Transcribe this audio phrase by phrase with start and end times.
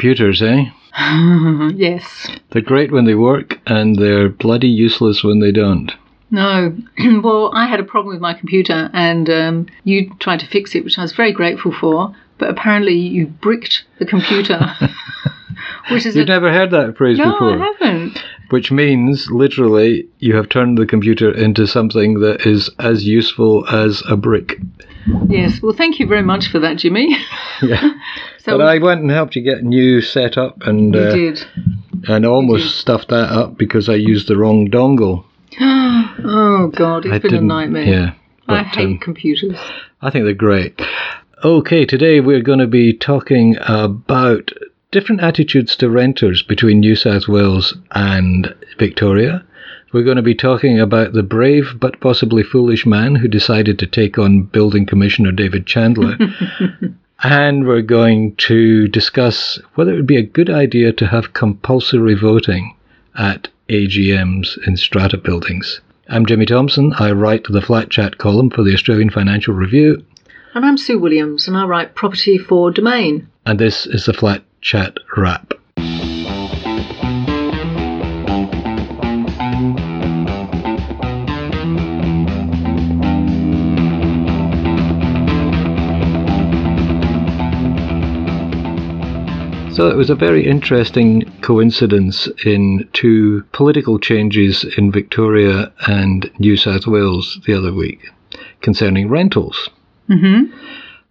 [0.00, 0.64] Computers, eh?
[1.76, 2.26] yes.
[2.48, 5.92] They're great when they work, and they're bloody useless when they don't.
[6.30, 6.74] No.
[7.22, 10.84] well, I had a problem with my computer, and um, you tried to fix it,
[10.84, 12.16] which I was very grateful for.
[12.38, 14.74] But apparently, you bricked the computer.
[15.90, 17.62] which is You've a, never heard that phrase no, before.
[17.62, 18.24] I haven't.
[18.50, 24.02] Which means, literally, you have turned the computer into something that is as useful as
[24.08, 24.58] a brick.
[25.28, 25.62] Yes.
[25.62, 27.16] Well, thank you very much for that, Jimmy.
[27.62, 27.90] Yeah.
[28.42, 31.40] So but I went and helped you get a new setup and you uh, did.
[32.08, 35.26] and almost stuffed that up because I used the wrong dongle.
[35.60, 37.84] oh God, it's I been a nightmare.
[37.84, 38.12] Yeah.
[38.48, 39.58] I hate um, computers.
[40.00, 40.80] I think they're great.
[41.44, 44.50] Okay, today we're going to be talking about
[44.90, 49.44] different attitudes to renters between New South Wales and Victoria.
[49.92, 53.86] We're going to be talking about the brave but possibly foolish man who decided to
[53.86, 56.16] take on Building Commissioner David Chandler.
[57.22, 62.14] and we're going to discuss whether it would be a good idea to have compulsory
[62.14, 62.76] voting
[63.16, 65.80] at AGMs in strata buildings.
[66.08, 66.92] I'm Jimmy Thompson.
[66.98, 70.04] I write the Flat Chat column for the Australian Financial Review,
[70.54, 73.28] And I'm Sue Williams, and I write property for Domain.
[73.46, 75.54] and this is the Flat Chat Wrap.
[89.80, 96.58] So it was a very interesting coincidence in two political changes in Victoria and New
[96.58, 98.10] South Wales the other week
[98.60, 99.70] concerning rentals.
[100.10, 100.54] Mm-hmm.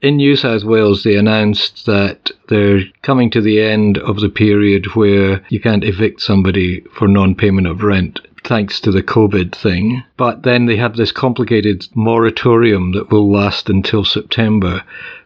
[0.02, 4.96] In New South Wales, they announced that they're coming to the end of the period
[4.96, 10.02] where you can't evict somebody for non payment of rent, thanks to the COVID thing.
[10.16, 14.84] But then they have this complicated moratorium that will last until September,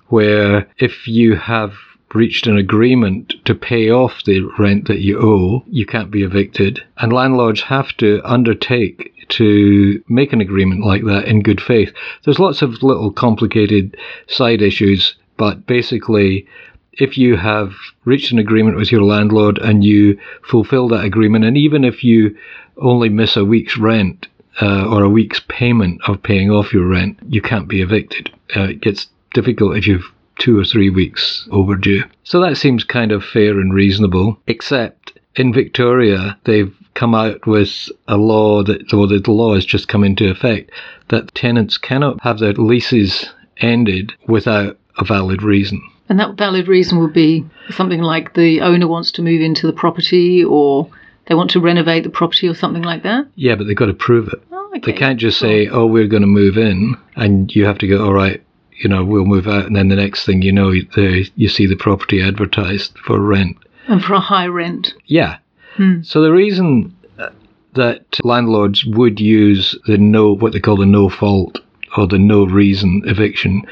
[0.08, 1.76] where if you have
[2.16, 6.84] reached an agreement to pay off the rent that you owe, you can't be evicted.
[6.98, 11.92] And landlords have to undertake to make an agreement like that in good faith.
[12.24, 16.48] There's lots of little complicated side issues, but basically,
[16.94, 17.74] if you have
[18.06, 22.36] reached an agreement with your landlord and you fulfill that agreement, and even if you
[22.78, 24.28] only miss a week's rent
[24.62, 28.30] uh, or a week's payment of paying off your rent, you can't be evicted.
[28.56, 32.04] Uh, it gets difficult if you've two or three weeks overdue.
[32.24, 37.90] So that seems kind of fair and reasonable, except in Victoria, they've come out with
[38.08, 40.72] a law that, or the law has just come into effect,
[41.10, 45.82] that tenants cannot have their leases ended without a valid reason.
[46.10, 49.74] And that valid reason would be something like the owner wants to move into the
[49.74, 50.90] property or
[51.26, 53.26] they want to renovate the property or something like that.
[53.36, 54.44] Yeah, but they've got to prove it.
[54.52, 54.92] Oh, okay.
[54.92, 58.06] They can't just say, oh, we're going to move in, and you have to go,
[58.06, 58.44] all right,
[58.78, 61.78] you know, we'll move out, and then the next thing you know, you see the
[61.78, 63.56] property advertised for rent.
[63.88, 64.94] And for a high rent.
[65.06, 65.38] Yeah.
[65.76, 66.02] Hmm.
[66.04, 67.30] So the reason uh,
[67.74, 71.60] that landlords would use the no, what they call the no fault
[71.98, 73.64] or the no reason eviction,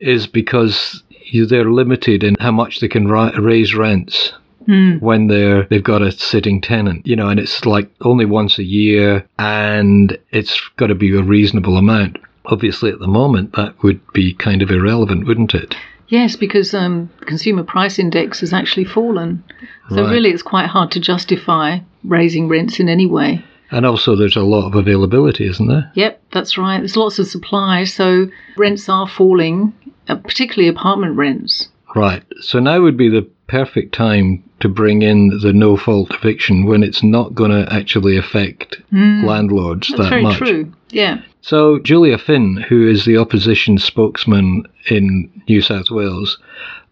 [0.00, 1.02] is because
[1.48, 4.32] they're limited in how much they can ri- raise rents
[4.66, 4.96] Hmm.
[5.00, 8.64] when they're they've got a sitting tenant, you know, and it's like only once a
[8.64, 12.18] year, and it's got to be a reasonable amount.
[12.46, 15.74] Obviously, at the moment, that would be kind of irrelevant, wouldn't it?
[16.08, 19.42] Yes, because um, consumer price index has actually fallen.
[19.90, 20.10] So Right.
[20.12, 23.42] really, it's quite hard to justify raising rents in any way.
[23.70, 25.90] And also, there's a lot of availability, isn't there?
[25.94, 26.78] Yep, that's right.
[26.78, 29.72] There's lots of supply, so rents are falling,
[30.08, 31.68] uh, particularly apartment rents.
[31.96, 32.22] Right.
[32.40, 36.82] So now would be the perfect time to bring in the no fault eviction when
[36.82, 40.38] it's not going to actually affect landlords That's that very much.
[40.38, 40.72] true.
[40.90, 41.20] Yeah.
[41.44, 46.38] So Julia Finn, who is the opposition spokesman in New South Wales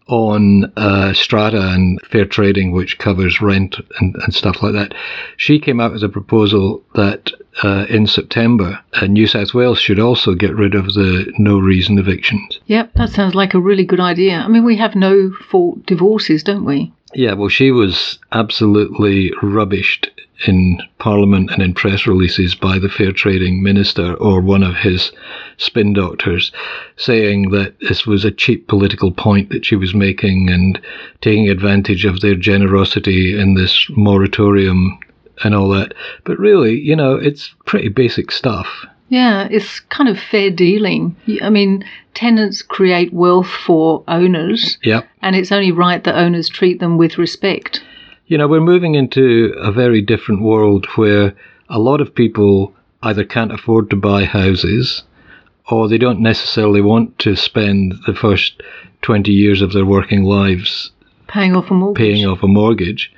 [0.09, 4.93] on uh, strata and fair trading, which covers rent and, and stuff like that,
[5.39, 7.31] she came out with a proposal that
[7.65, 11.99] uh, in September, uh, New South Wales should also get rid of the no reason
[11.99, 12.61] evictions.
[12.67, 14.35] Yep, that sounds like a really good idea.
[14.35, 16.93] I mean, we have no fault divorces, don't we?
[17.15, 20.09] Yeah, well, she was absolutely rubbished
[20.47, 25.13] in Parliament and in press releases by the Fair Trading Minister or one of his
[25.57, 26.51] spin doctors,
[26.97, 30.81] saying that this was a cheap political point that she was making and
[31.21, 34.99] taking advantage of their generosity in this moratorium
[35.45, 35.95] and all that.
[36.25, 38.67] But really, you know, it's pretty basic stuff.
[39.09, 41.15] Yeah, it's kind of fair dealing.
[41.43, 41.85] I mean,
[42.15, 45.07] tenants create wealth for owners, Yep.
[45.21, 47.83] and it's only right that owners treat them with respect.
[48.33, 51.35] You know, we're moving into a very different world where
[51.69, 55.03] a lot of people either can't afford to buy houses
[55.71, 58.63] or they don't necessarily want to spend the first
[59.03, 60.93] 20 years of their working lives
[61.29, 62.03] Paying off a mortgage.
[62.03, 63.13] paying off a mortgage,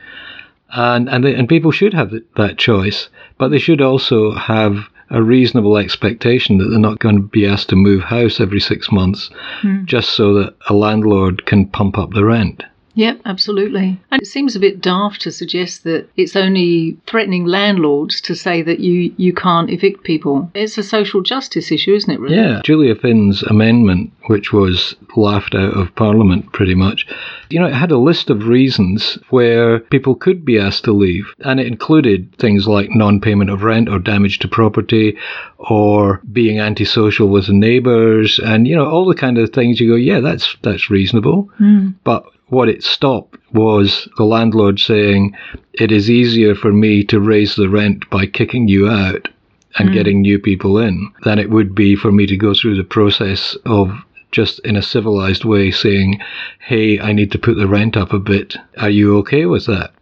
[0.71, 3.09] and and they, and people should have that choice,
[3.39, 7.69] but they should also have a reasonable expectation that they're not going to be asked
[7.69, 9.31] to move house every six months,
[9.61, 9.85] hmm.
[9.85, 12.65] just so that a landlord can pump up the rent.
[12.95, 14.01] Yep, absolutely.
[14.11, 18.63] And it seems a bit daft to suggest that it's only threatening landlords to say
[18.63, 20.51] that you, you can't evict people.
[20.55, 22.37] It's a social justice issue, isn't it, really?
[22.37, 27.07] Yeah, Julia Finn's amendment, which was laughed out of Parliament pretty much,
[27.51, 31.33] you know, it had a list of reasons where people could be asked to leave,
[31.41, 35.17] and it included things like non payment of rent or damage to property
[35.59, 39.89] or being antisocial with the neighbours and, you know, all the kind of things you
[39.89, 41.43] go, yeah, that's, that's reasonable.
[41.59, 41.91] Hmm.
[42.05, 45.37] But what it stopped was the landlord saying,
[45.73, 49.29] it is easier for me to raise the rent by kicking you out
[49.77, 52.85] and getting new people in than it would be for me to go through the
[52.85, 53.91] process of
[54.31, 56.21] just in a civilized way saying,
[56.61, 58.57] hey, I need to put the rent up a bit.
[58.79, 59.93] Are you okay with that?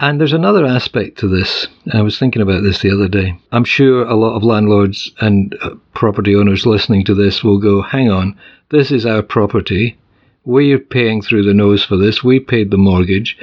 [0.00, 1.68] And there's another aspect to this.
[1.92, 3.38] I was thinking about this the other day.
[3.52, 7.82] I'm sure a lot of landlords and uh, property owners listening to this will go,
[7.82, 8.36] hang on,
[8.70, 9.96] this is our property.
[10.44, 12.24] We're paying through the nose for this.
[12.24, 13.36] We paid the mortgage.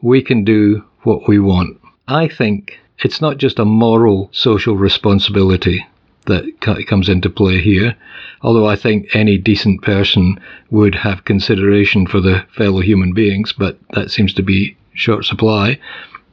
[0.00, 1.78] We can do what we want.
[2.08, 5.86] I think it's not just a moral social responsibility
[6.26, 7.96] that comes into play here,
[8.42, 10.38] although I think any decent person
[10.70, 15.78] would have consideration for the fellow human beings, but that seems to be short supply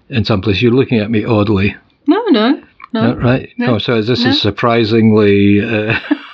[0.09, 1.75] in some place, You're looking at me oddly,
[2.07, 2.61] No, no,
[2.93, 3.15] no.
[3.15, 3.49] right?
[3.57, 3.75] No.
[3.75, 4.31] Oh, so this No.
[4.31, 5.61] is surprisingly.
[5.61, 5.99] Uh,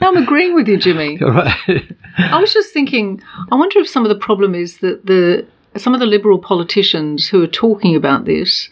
[0.00, 1.18] No, I'm agreeing with you, Jimmy.
[1.22, 1.82] all right.
[2.18, 5.46] I was just thinking, I wonder if some of the problem is that the
[5.76, 8.68] some of the liberal politicians who are talking about this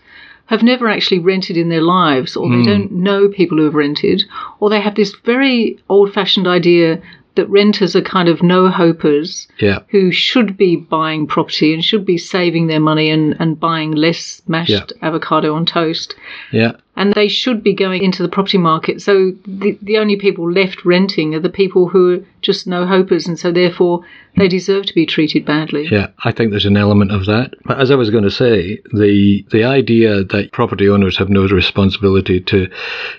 [0.46, 2.64] have never actually rented in their lives, or they hmm.
[2.64, 4.22] don't know people who have rented,
[4.60, 7.00] or they have this very old fashioned idea
[7.34, 9.78] that renters are kind of no hopers yeah.
[9.88, 14.42] who should be buying property and should be saving their money and, and buying less
[14.46, 14.84] mashed Yeah.
[15.00, 16.14] avocado on toast.
[16.50, 16.72] Yeah.
[16.94, 19.00] And they should be going into the property market.
[19.00, 23.27] So the, the only people left renting are the people who are just no hopers,
[23.27, 24.05] and so therefore
[24.37, 25.89] they deserve to be treated badly.
[25.91, 27.55] Yeah, I think there's an element of that.
[27.65, 31.47] But as I was going to say, the the idea that property owners have no
[31.47, 32.69] responsibility to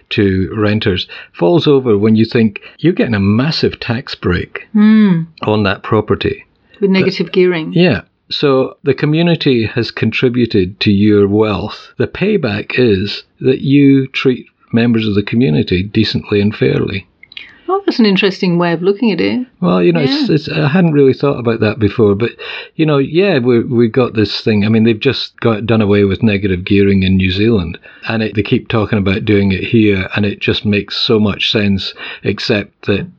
[0.09, 5.23] to renters falls over when you think you're getting a massive tax break Hmm.
[5.41, 6.45] on that property.
[6.79, 7.73] With negative gearing.
[7.73, 8.01] Yeah.
[8.33, 11.93] So the community has contributed to your wealth.
[11.97, 17.07] The payback is that you treat members of the community decently and fairly.
[17.69, 19.47] Oh, that's an interesting way of looking at it.
[19.61, 22.31] Well, you know, it's, it's, I hadn't really thought about that before, but
[22.75, 24.65] you know, yeah, we we got this thing.
[24.65, 28.35] I mean, they've just got done away with negative gearing in New Zealand, and it,
[28.35, 31.93] they keep talking about doing it here, and it just makes so much sense.
[32.23, 33.09] Except that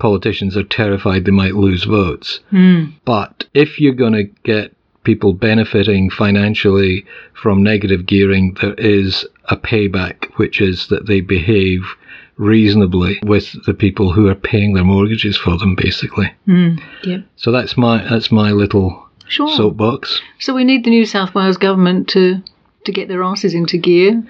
[0.00, 2.40] politicians are terrified they might lose votes.
[2.50, 2.86] Hmm.
[3.04, 4.74] But if you're going to get
[5.04, 11.82] people benefiting financially from negative gearing, there is a payback, which is that they behave
[12.36, 16.32] reasonably with the people who are paying their mortgages for them, basically.
[16.46, 16.76] Hmm.
[17.04, 17.24] Yep.
[17.36, 19.48] So that's my that's my little Sure.
[19.56, 22.42] soapbox So we need the New South Wales government to
[22.84, 24.24] to get their asses into gear.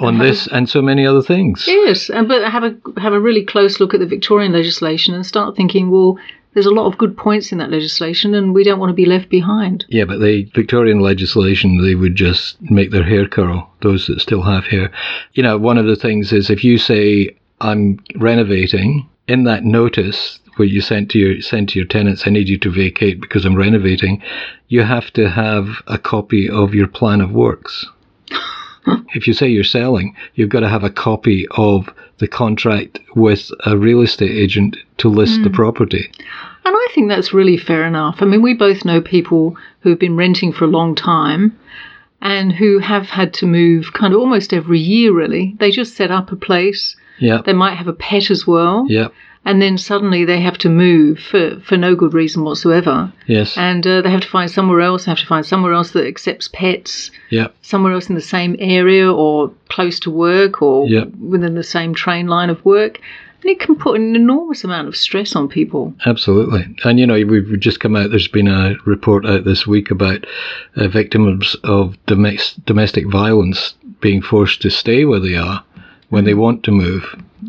[0.00, 1.64] On this and so many other things.
[1.66, 5.24] Yes, and but have a have a really close look at the Victorian legislation and
[5.24, 6.18] start thinking, well,
[6.54, 9.06] there's a lot of good points in that legislation, and we don't want to be
[9.06, 9.84] left behind.
[9.88, 14.42] Yeah, but the Victorian legislation, they would just make their hair curl, those that still
[14.42, 14.90] have hair.
[15.34, 20.40] You know, one of the things is if you say, I'm renovating, in that notice
[20.56, 23.44] where you send to your send to your tenants, I need you to vacate because
[23.44, 24.22] I'm renovating,
[24.68, 27.86] you have to have a copy of your plan of works.
[29.14, 33.50] If you say you're selling, you've got to have a copy of the contract with
[33.66, 35.54] a real estate agent to list the mm.
[35.54, 36.10] property.
[36.64, 38.18] And I think that's really fair enough.
[38.20, 41.58] I mean, we both know people who've been renting for a long time
[42.20, 45.56] and who have had to move kind of almost every year, really.
[45.58, 47.40] They just set up a place, Yeah.
[47.44, 49.08] they might have a pet as well, Yeah.
[49.44, 53.12] And then suddenly they have to move for, for no good reason whatsoever.
[53.26, 53.56] Yes.
[53.56, 56.06] And uh, they have to find somewhere else, they have to find somewhere else that
[56.06, 57.48] accepts pets, Yeah.
[57.62, 61.14] somewhere else in the same area or close to work or Yep.
[61.18, 63.00] within the same train line of work.
[63.42, 65.94] And it can put an enormous amount of stress on people.
[66.04, 66.66] Absolutely.
[66.84, 70.26] And, you know, we've just come out, there's been a report out this week about
[70.76, 75.64] uh, victims of domestic, domestic violence being forced to stay where they are
[76.10, 77.04] when they want to move,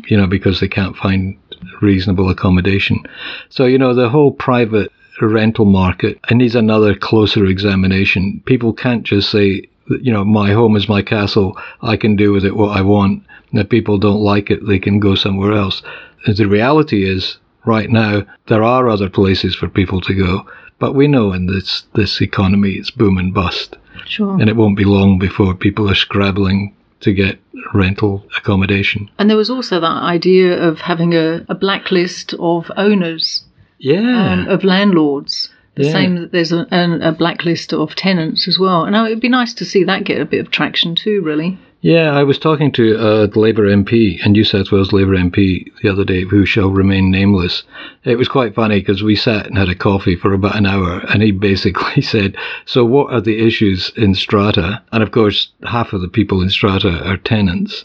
[0.06, 1.36] you know, because they can't find
[1.82, 3.04] reasonable accommodation.
[3.50, 8.42] So, you know, the whole private rental market it needs another closer examination.
[8.46, 9.68] People can't just say,
[10.00, 13.22] you know, my home is my castle, I can do with it what I want.
[13.50, 15.82] And if people don't like it, they can go somewhere else.
[16.26, 17.36] The reality is,
[17.66, 20.46] right now, there are other places for people to go,
[20.78, 24.40] But we know in this this economy, it's boom and bust, Sure.
[24.40, 27.38] and it won't be long before people are scrabbling to get
[27.74, 29.10] rental accommodation.
[29.18, 33.44] And there was also that idea of having a, a blacklist of owners,
[33.78, 35.48] Yeah, um, of landlords.
[35.74, 35.92] The Yeah.
[35.92, 38.84] same that there's a, a blacklist of tenants as well.
[38.84, 41.58] And oh, it'd be nice to see that get a bit of traction too, really.
[41.82, 45.88] Yeah, I was talking to a Labour MP, a New South Wales Labour MP, the
[45.88, 47.64] other day, who shall remain nameless.
[48.04, 51.00] It was quite funny because we sat and had a coffee for about an hour,
[51.12, 52.36] and he basically said,
[52.66, 56.50] "So, what are the issues in Strata?" And of course, half of the people in
[56.50, 57.84] Strata are tenants,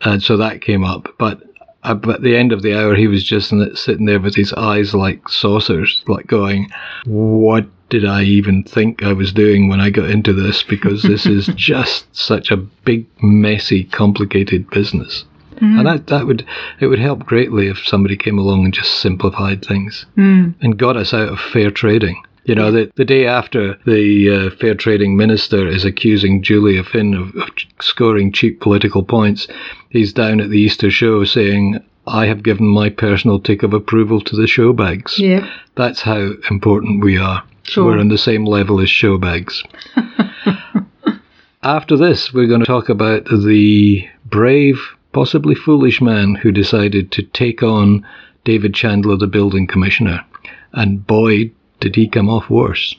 [0.00, 1.14] and so that came up.
[1.18, 1.42] But
[1.82, 4.94] uh, at the end of the hour, he was just sitting there with his eyes
[4.94, 6.70] like saucers, like going,
[7.04, 10.62] "What did I even think I was doing when I got into this?
[10.62, 15.24] Because this is just such a big, messy, complicated business."
[15.78, 16.44] And that, that would
[16.80, 20.04] it would help greatly if somebody came along and just simplified things
[20.60, 22.22] and got us out of fair trading.
[22.44, 27.14] You know, the, the day after the uh, fair trading minister is accusing Julia Finn
[27.14, 27.48] of, of
[27.80, 29.48] scoring cheap political points,
[29.90, 34.20] he's down at the Easter show saying, I have given my personal tick of approval
[34.20, 35.18] to the show bags.
[35.18, 35.50] Yeah.
[35.74, 37.42] That's how important we are.
[37.66, 37.86] Sure.
[37.86, 39.62] We're on the same level as showbags.
[41.62, 44.80] After this, we're going to talk about the brave,
[45.12, 48.06] possibly foolish man who decided to take on
[48.44, 50.24] David Chandler, the building commissioner.
[50.72, 52.94] And boy, did he come off worse.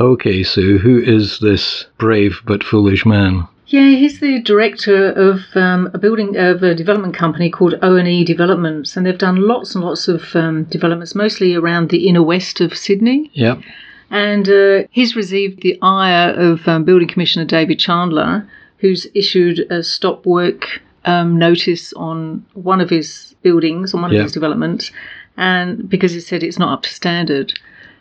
[0.00, 3.46] Okay, Sue, who is this brave but foolish man?
[3.68, 8.06] Yeah, he's the director of um, a building of a development company called O and
[8.06, 12.22] E Developments, and they've done lots and lots of um, developments, mostly around the inner
[12.22, 13.30] west of Sydney.
[13.34, 13.60] Yep.
[14.08, 19.82] And uh, he's received the ire of um, Building Commissioner David Chandler, who's issued a
[19.82, 24.20] stop work um, notice on one of his buildings, on one Yeah.
[24.20, 24.92] of his developments,
[25.36, 27.52] and because he said it's not up to standard.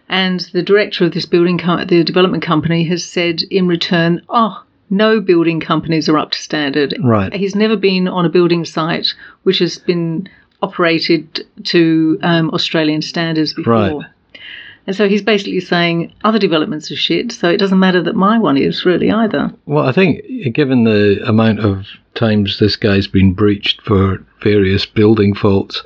[0.09, 4.61] And the director of this building, co- the development company, has said in return, "Oh,
[4.89, 7.33] no building companies are up to standard." Right.
[7.33, 9.13] He's never been on a building site
[9.43, 10.29] which has been
[10.61, 13.73] operated to um, Australian standards before.
[13.73, 14.05] Right.
[14.87, 18.37] And so he's basically saying other developments are shit, so it doesn't matter that my
[18.37, 19.51] one is really either.
[19.65, 20.21] Well, I think
[20.53, 25.81] given the amount of times this guy's been breached for various building faults,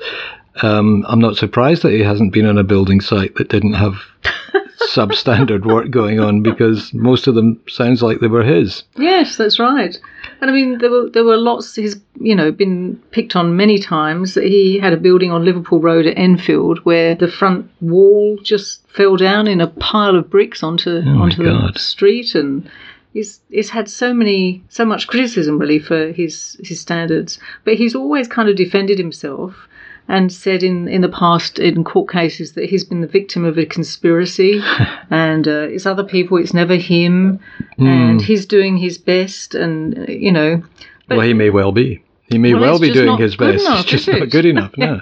[0.62, 3.94] um, I'm not surprised that he hasn't been on a building site that didn't have
[4.88, 8.82] substandard work going on because most of them sounds like they were his.
[8.96, 9.98] Yes, that's right.
[10.40, 11.74] And I mean, there were there were lots.
[11.74, 14.34] He's you know been picked on many times.
[14.34, 19.16] He had a building on Liverpool Road at Enfield where the front wall just fell
[19.16, 21.74] down in a pile of bricks onto oh my onto God.
[21.74, 22.70] the street, and
[23.12, 27.38] he's he's had so many so much criticism really for his his standards.
[27.64, 29.68] But he's always kind of defended himself.
[30.12, 33.56] And said in, in the past in court cases that he's been the victim of
[33.56, 34.60] a conspiracy,
[35.10, 37.38] and uh, it's other people, it's never him,
[37.78, 40.62] and he's doing his best, and you know,
[41.08, 42.02] well, he may well be.
[42.28, 43.64] He may Well, well, be doing his best.
[43.64, 44.72] enough, it's just is not good enough.
[44.76, 45.00] No.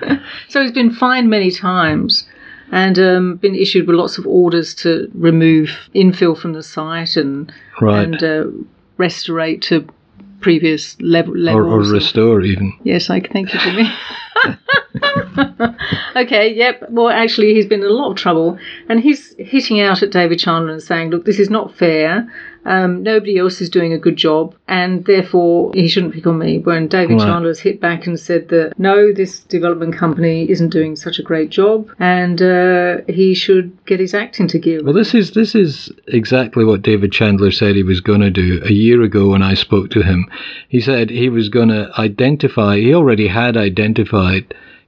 [0.48, 2.26] so he's been fined many times
[2.72, 7.52] and um, been issued with lots of orders to remove infill from the site and
[7.80, 8.04] Right.
[8.04, 8.44] and uh,
[8.98, 9.86] restorate to
[10.40, 11.66] previous level or, levels.
[11.72, 12.72] or of- restore even.
[12.84, 13.88] Yes, I thank you, Jimmy.
[16.16, 16.84] okay, yep.
[16.90, 20.38] Well, actually, he's been in a lot of trouble, and he's hitting out at David
[20.38, 22.30] Chandler and saying, "Look, this is not fair.
[22.64, 26.58] Um, nobody else is doing a good job, and therefore he shouldn't pick on me."
[26.58, 27.26] When David Right.
[27.26, 31.50] Chandler's hit back and said that no, this development company isn't doing such a great
[31.50, 34.82] job, and uh, he should get his act into gear.
[34.82, 38.60] Well, this is this is exactly what David Chandler said he was going to do
[38.64, 40.26] a year ago when I spoke to him.
[40.68, 42.78] He said he was going to identify.
[42.78, 44.25] He already had identified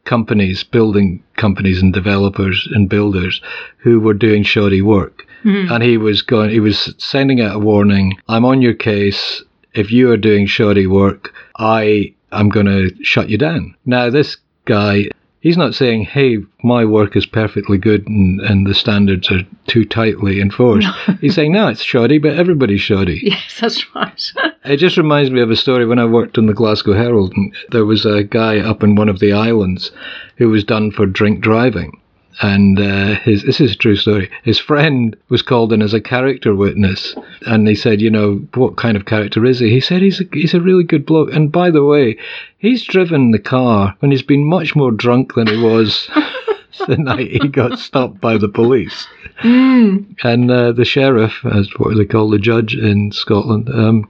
[0.05, 3.41] companies, building companies, and developers and builders
[3.79, 5.67] who were doing shoddy work, hmm.
[5.71, 6.51] and he was going.
[6.51, 8.17] He was sending out a warning.
[8.29, 9.43] I'm on your case.
[9.75, 13.75] If you are doing shoddy work, I am going to shut you down.
[13.85, 15.09] Now, this guy
[15.41, 19.85] He's not saying, hey, my work is perfectly good and, and the standards are too
[19.85, 20.89] tightly enforced.
[21.21, 23.21] He's saying, no, it's shoddy, but everybody's shoddy.
[23.23, 24.33] yes, that's right.
[24.65, 27.33] It just reminds me of a story when I worked on the Glasgow Herald.
[27.35, 29.93] And there was a guy up in one of the islands
[30.37, 31.99] who was done for drink driving.
[32.41, 34.31] And uh, his this is a true story.
[34.45, 37.15] His friend was called in as a character witness,
[37.47, 39.71] and they said, you know, what kind of character is he?
[39.71, 41.33] He said he's a, he's a really good bloke.
[41.33, 42.17] And by the way,
[42.59, 46.09] he's driven the car when he's been much more drunk than he was
[46.87, 49.09] the night he got stopped by the police.
[49.43, 54.09] And uh, the sheriff, as what they call the judge in Scotland, um,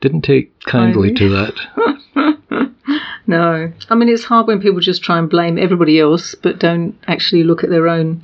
[0.00, 1.14] didn't take kindly Kindly.
[1.14, 2.72] to that.
[3.26, 3.72] No.
[3.90, 7.42] I mean, it's hard when people just try and blame everybody else, but don't actually
[7.44, 8.22] look at their own,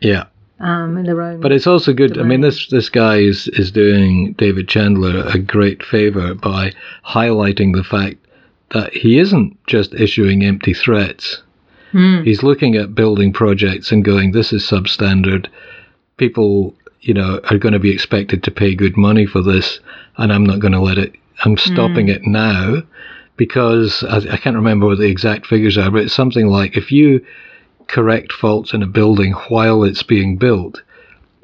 [0.00, 0.24] Yeah.
[0.60, 1.40] um, in their own.
[1.40, 2.18] But it's also good.
[2.18, 6.72] I mean, this this guy is is doing David Chandler a great favor by
[7.06, 8.16] highlighting the fact
[8.70, 11.42] that he isn't just issuing empty threats.
[11.92, 12.22] Hmm.
[12.22, 15.46] He's looking at building projects and going, "This is substandard.
[16.16, 19.80] People, you know, are going to be expected to pay good money for this,
[20.16, 21.12] and I'm not going to let it.
[21.44, 22.82] I'm stopping it now."
[23.36, 26.92] Because I, I can't remember what the exact figures are, but it's something like if
[26.92, 27.24] you
[27.88, 30.82] correct faults in a building while it's being built,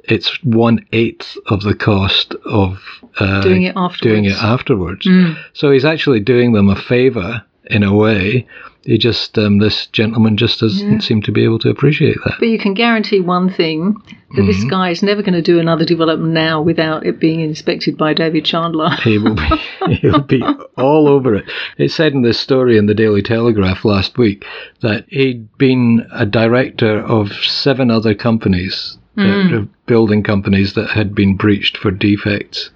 [0.04, 2.78] it's one eighth of the cost of
[3.18, 4.00] uh, Doing it afterwards.
[4.00, 5.06] Doing it afterwards.
[5.06, 5.36] Mm.
[5.52, 8.46] So he's actually doing them a favour in a way.
[8.84, 10.98] He just um, this gentleman just doesn't Yeah.
[11.00, 12.36] seem to be able to appreciate that.
[12.38, 13.94] But you can guarantee one thing
[14.36, 14.68] that this Mm-hmm.
[14.70, 18.46] guy is never going to do another development now without it being inspected by David
[18.46, 18.90] Chandler.
[19.04, 19.48] He will be
[19.96, 20.42] he'll be
[20.78, 21.44] all over it.
[21.76, 24.46] It said in this story in the Daily Telegraph last week
[24.80, 29.62] that he'd been a director of seven other companies, Mm.
[29.62, 32.70] uh, building companies that had been breached for defects.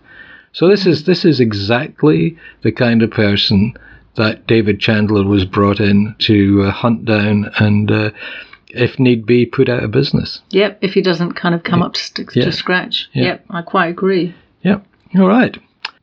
[0.52, 3.72] So this is this is exactly the kind of person
[4.16, 8.11] that David Chandler was brought in to uh, hunt down and, uh,
[8.68, 10.40] if need be, put out of business.
[10.50, 12.44] Yep, if he doesn't kind of come up to, st- Yeah.
[12.47, 13.09] to scratch.
[13.12, 13.23] Yeah.
[13.25, 14.35] Yep, I quite agree.
[14.62, 14.85] Yep.
[15.16, 15.56] All right.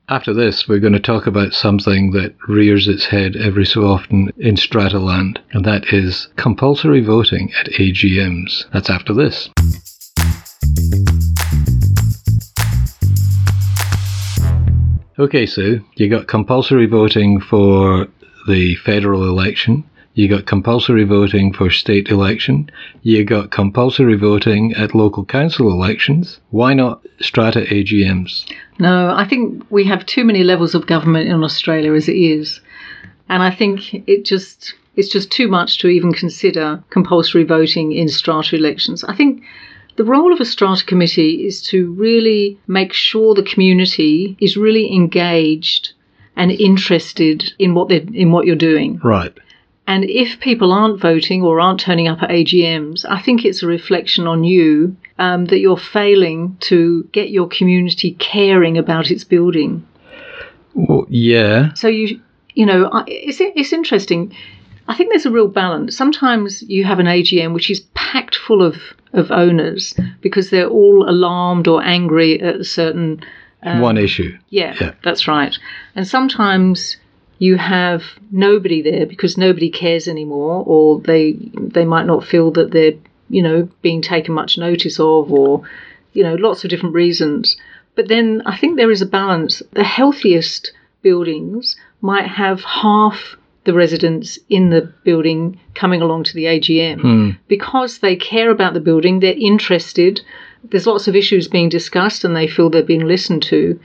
[0.10, 4.32] After this, we're going to talk about something that rears its head every so often
[4.38, 8.66] in Strataland, and that is compulsory voting at AGMs.
[8.74, 9.50] That's after this.
[15.22, 18.08] Okay, Sue, you got compulsory voting for
[18.48, 19.84] the federal election.
[20.16, 22.72] You got compulsory voting for state election.
[23.04, 26.40] You got compulsory voting at local council elections.
[26.50, 28.52] Why not strata AGMs?
[28.80, 32.60] No, I think we have too many levels of government in Australia as it is.
[33.30, 38.10] And I think it just it's just too much to even consider compulsory voting in
[38.10, 39.04] strata elections.
[39.04, 39.44] I think
[40.02, 44.92] the role of a strata committee is to really make sure the community is really
[44.92, 45.94] engaged
[46.36, 49.00] and interested in what they in what you're doing.
[49.04, 49.32] Right.
[49.86, 53.68] And if people aren't voting or aren't turning up at AGMs, I think it's a
[53.68, 59.86] reflection on you um, that you're failing to get your community caring about its building.
[60.74, 61.74] Well, yeah.
[61.76, 62.20] So you,
[62.56, 64.36] you know, I- it's it's interesting.
[64.88, 65.96] I think there's a real balance.
[65.96, 68.76] Sometimes you have an AGM which is packed full of
[69.14, 73.22] of owners because they're all alarmed or angry at a certain
[73.64, 74.38] um, One issue.
[74.50, 74.94] yeah, Yeah.
[75.04, 75.54] that's right.
[75.96, 76.96] And sometimes
[77.40, 82.72] you have nobody there because nobody cares anymore, or they they might not feel that
[82.72, 82.94] they're
[83.30, 85.64] you know being taken much notice of, or
[86.14, 87.58] you know lots of different reasons.
[87.96, 89.62] But then I think there is a balance.
[89.74, 96.46] The healthiest buildings might have half the residents in the building coming along to the
[96.46, 100.22] AGM because they care about the building, they're interested,
[100.64, 103.80] there's lots of issues being discussed, and they feel they're being listened to.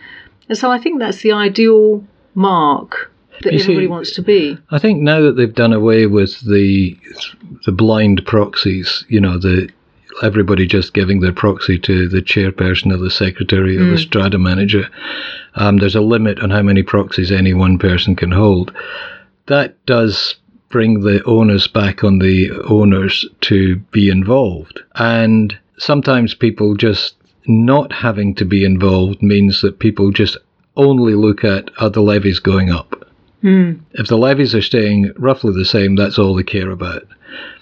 [0.49, 3.11] And so I think that's the ideal mark
[3.43, 4.57] that You see- everybody wants to be.
[4.71, 6.97] I think now that they've done away with the
[7.67, 9.69] the blind proxies, you know, the
[10.23, 14.89] everybody just giving their proxy to the chairperson or the secretary or the strata manager,
[15.57, 18.73] um, there's a limit on how many proxies any one person can hold.
[19.47, 20.37] That does
[20.69, 24.81] bring the onus back on the owners to be involved.
[24.97, 27.15] And sometimes people just
[27.47, 30.37] not having to be involved means that people just
[30.77, 33.09] only look at are the levies going up.
[33.43, 33.75] Hmm.
[33.93, 37.07] If the levies are staying roughly the same, that's all they care about.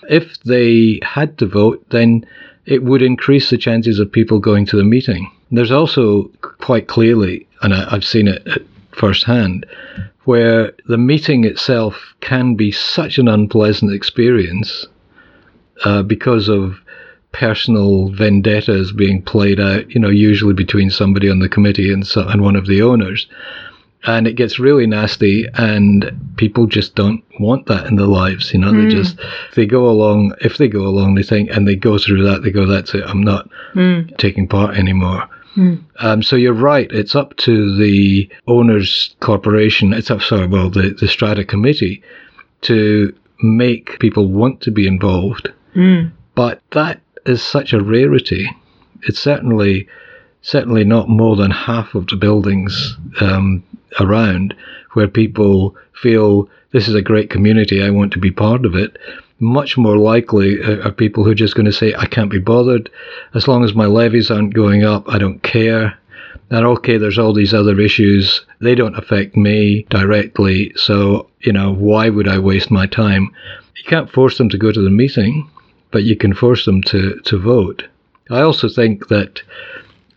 [0.09, 2.25] If they had to vote, then
[2.67, 5.31] it would increase the chances of people going to the meeting.
[5.51, 8.63] There's also quite clearly, and I, I've seen it at
[8.95, 9.67] firsthand,
[10.25, 14.87] where the meeting itself can be such an unpleasant experience
[15.85, 16.81] uh, because of
[17.33, 22.27] personal vendettas being played out, you know, usually between somebody on the committee and, so,
[22.29, 23.27] and one of the owners.
[24.07, 28.61] And it gets really nasty and people just don't want that in their lives you
[28.61, 28.71] know?
[28.71, 29.19] They just
[29.57, 32.51] they go along if they go along they think and they go through that they
[32.51, 33.49] go that's it i'm not
[34.19, 35.27] taking part anymore
[36.01, 36.91] um, so you're right.
[36.93, 42.03] It's up to the owners corporation it's up sorry well the, the strata committee
[42.63, 45.53] to make people want to be involved.
[46.35, 48.49] But that is such a rarity.
[49.03, 49.87] It's certainly
[50.43, 53.63] certainly not more than half of the buildings um,
[54.01, 54.55] around
[54.93, 58.99] where people feel this is a great community, I want to be part of it.
[59.41, 62.39] Much more likely are, are people who are just going to say, I can't be
[62.39, 62.91] bothered.
[63.35, 65.99] As long as my levies aren't going up, I don't care.
[66.51, 68.45] And okay, there's all these other issues.
[68.61, 70.73] They don't affect me directly.
[70.77, 73.31] So, you know, why would I waste my time?
[73.77, 75.51] You can't force them to go to the meeting,
[75.91, 77.85] but you can force them to, to vote.
[78.31, 79.43] I also think that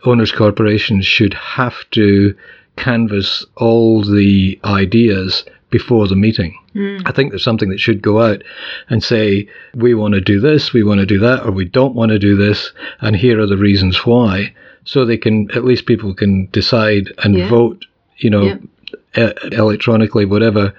[0.04, 2.34] owners' corporations should have to
[2.76, 6.58] canvass all the ideas before the meeting.
[6.74, 7.02] Mm.
[7.06, 8.42] I think there's something that should go out
[8.88, 11.94] and say, we want to do this, we want to do that, or we don't
[11.94, 14.54] want to do this, and here are the reasons why.
[14.84, 17.48] So they can, at least people can decide and yeah.
[17.48, 17.84] vote,
[18.16, 18.58] you know,
[19.14, 19.32] yeah.
[19.32, 20.72] e- electronically, whatever.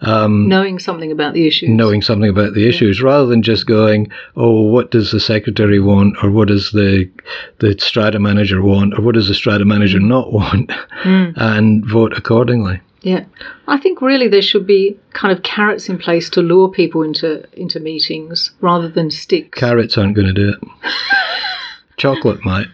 [0.00, 1.68] Um, knowing something about the issues.
[1.68, 3.06] Knowing something about the issues, yeah.
[3.06, 7.10] rather than just going, oh, what does the secretary want, or what does the
[7.58, 10.08] the strata manager want, or what does the strata manager mm.
[10.08, 10.70] not want,
[11.02, 11.34] mm.
[11.36, 12.80] and vote accordingly.
[13.02, 13.24] Yeah,
[13.66, 17.46] I think really there should be kind of carrots in place to lure people into
[17.58, 19.58] into meetings rather than sticks.
[19.58, 20.58] Carrots aren't going to do it.
[21.96, 22.66] Chocolate might.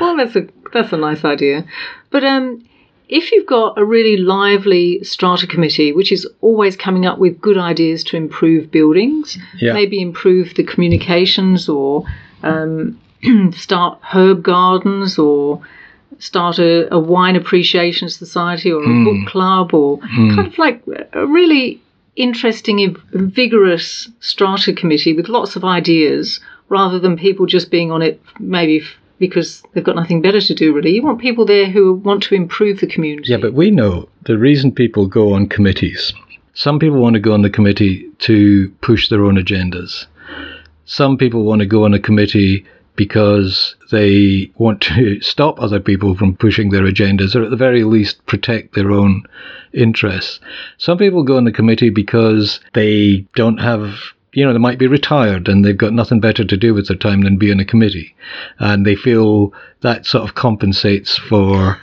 [0.00, 1.64] well, that's a that's a nice idea,
[2.10, 2.64] but um,
[3.10, 7.58] if you've got a really lively strata committee, which is always coming up with good
[7.58, 9.72] ideas to improve buildings, yeah.
[9.72, 12.04] maybe improve the communications or
[12.44, 13.00] um,
[13.52, 15.60] start herb gardens or
[16.20, 19.04] start a, a wine appreciation society or a mm.
[19.04, 20.34] book club or mm.
[20.34, 21.82] kind of like a really
[22.16, 28.20] interesting, vigorous strata committee with lots of ideas rather than people just being on it
[28.38, 28.82] maybe
[29.18, 30.92] because they've got nothing better to do, really.
[30.94, 33.30] You want people there who want to improve the community.
[33.30, 36.12] Yeah, but we know the reason people go on committees.
[36.54, 40.06] Some people want to go on the committee to push their own agendas.
[40.86, 42.66] Some people want to go on a committee
[43.00, 47.82] because they want to stop other people from pushing their agendas or at the very
[47.82, 49.22] least protect their own
[49.72, 50.38] interests.
[50.76, 53.94] Some people go on the committee because they don't have
[54.34, 56.96] you know, they might be retired and they've got nothing better to do with their
[56.96, 58.14] time than be in a committee.
[58.58, 61.78] And they feel that sort of compensates for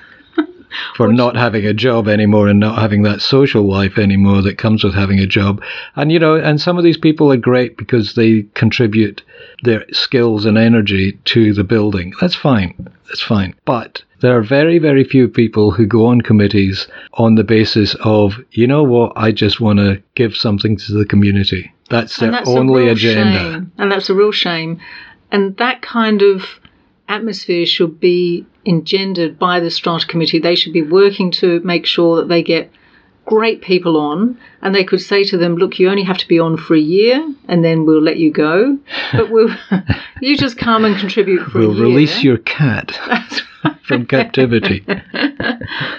[0.96, 4.84] for not having a job anymore and not having that social life anymore that comes
[4.84, 5.62] with having a job.
[5.96, 9.24] And, you know, and some of these people are great because they contribute
[9.64, 12.14] their skills and energy to the building.
[12.22, 12.90] That's fine.
[13.08, 13.56] That's fine.
[13.66, 18.34] But there are very, very few people who go on committees on the basis of,
[18.52, 21.72] you know what, I just want to give something to the community.
[21.90, 23.40] That's their that's only agenda.
[23.40, 23.72] Shame.
[23.78, 24.80] And that's a real shame.
[25.32, 26.46] And that kind of
[27.08, 30.40] atmosphere should be engendered by the Strata Committee.
[30.40, 32.70] They should be working to make sure that they get
[33.26, 36.40] great people on and they could say to them look you only have to be
[36.40, 38.78] on for a year and then we'll let you go.
[39.12, 39.54] But we'll
[40.22, 41.84] you just come and contribute for we'll a year.
[41.84, 42.98] release your cat
[43.84, 44.86] from captivity.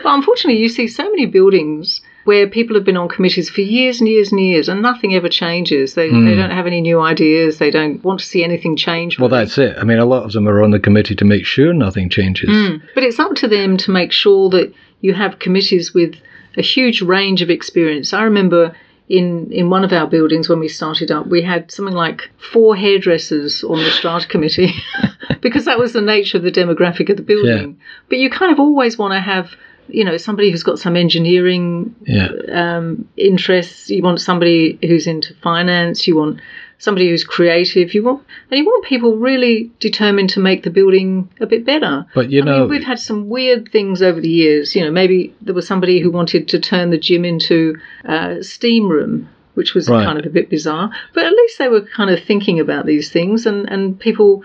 [0.04, 4.00] Well unfortunately you see so many buildings where people have been on committees for years
[4.00, 5.94] and years and years and nothing ever changes.
[5.94, 6.28] They, mm.
[6.28, 7.56] they don't have any new ideas.
[7.56, 9.18] They don't want to see anything change.
[9.18, 9.78] Well, that's it.
[9.78, 12.50] I mean, a lot of them are on the committee to make sure nothing changes.
[12.50, 12.82] Mm.
[12.94, 16.16] But it's up to them to make sure that you have committees with
[16.58, 18.12] a huge range of experience.
[18.12, 18.76] I remember
[19.08, 22.76] in in one of our buildings when we started up, we had something like four
[22.76, 24.74] hairdressers on the strata committee
[25.40, 27.70] because that was the nature of the demographic of the building.
[27.70, 27.84] Yeah.
[28.10, 29.56] But you kind of always want to have
[29.88, 32.28] you know somebody who's got some engineering yeah.
[32.52, 33.90] um, interests.
[33.90, 36.06] You want somebody who's into finance.
[36.06, 36.40] You want
[36.78, 37.94] somebody who's creative.
[37.94, 42.06] You want and you want people really determined to make the building a bit better.
[42.14, 44.74] But you I know, mean, we've had some weird things over the years.
[44.74, 48.88] You know, maybe there was somebody who wanted to turn the gym into a steam
[48.88, 49.28] room.
[49.54, 50.04] Which was right.
[50.04, 53.10] kind of a bit bizarre, but at least they were kind of thinking about these
[53.10, 54.44] things, and, and people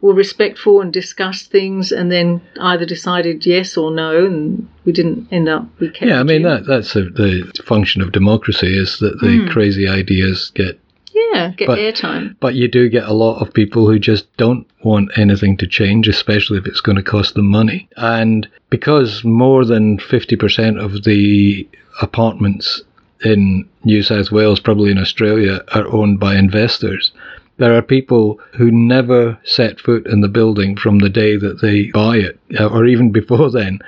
[0.00, 5.26] were respectful and discussed things and then either decided yes or no and we didn't
[5.32, 8.98] end up we kept yeah i mean that that's a, the function of democracy is
[8.98, 9.50] that the mm.
[9.50, 10.78] crazy ideas get
[11.12, 14.66] yeah get but, airtime but you do get a lot of people who just don't
[14.84, 19.64] want anything to change especially if it's going to cost them money and because more
[19.64, 21.66] than 50% of the
[22.02, 22.82] apartments
[23.24, 27.12] in New South Wales, probably in Australia, are owned by investors.
[27.58, 31.90] There are people who never set foot in the building from the day that they
[31.90, 33.80] buy it, uh, or even before then.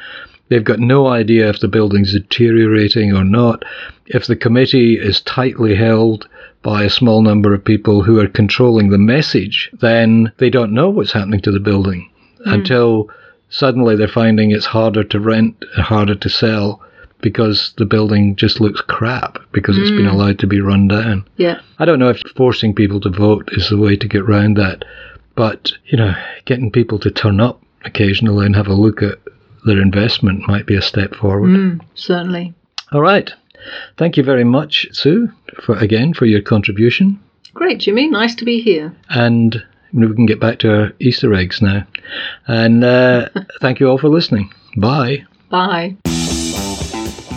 [0.48, 3.64] They've got no idea if the building's deteriorating or not.
[4.06, 6.28] If the committee is tightly held
[6.62, 10.90] by a small number of people who are controlling the message, then they don't know
[10.90, 12.10] what's happening to the building
[12.44, 12.52] mm.
[12.52, 13.08] until
[13.48, 16.82] suddenly they're finding it's harder to rent, and harder to sell,
[17.22, 19.82] because the building just looks crap because mm.
[19.82, 20.12] it's been mm.
[20.12, 21.26] allowed to be run down.
[21.36, 21.60] Yeah.
[21.78, 24.84] I don't know if forcing people to vote is the way to get around that,
[25.34, 29.18] but you know, getting people to turn up occasionally and have a look at
[29.64, 31.50] their investment might be a step forward.
[31.50, 32.54] Mm, certainly.
[32.92, 33.30] All right.
[33.98, 35.28] Thank you very much, Sue,
[35.62, 37.20] for again for your contribution.
[37.52, 38.08] Great, Jimmy.
[38.08, 38.94] Nice to be here.
[39.10, 41.86] And we can get back to our Easter eggs now.
[42.46, 43.28] And uh,
[43.60, 44.52] thank you all for listening.
[44.76, 45.24] Bye.
[45.50, 45.96] Bye.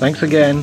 [0.00, 0.62] Thanks again.